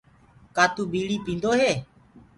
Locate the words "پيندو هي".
1.25-1.71